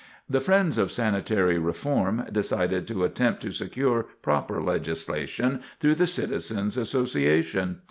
[0.27, 6.75] The friends of sanitary reform decided to attempt to secure proper legislation through the Citizens
[6.75, 7.77] Association.